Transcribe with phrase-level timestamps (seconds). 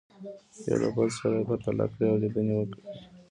[0.67, 2.81] یو له بل سره یې پرتله کړئ او لیدنې ولیکئ.